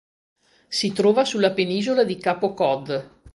[0.67, 3.09] Si trova sulla penisola di Capo Cod.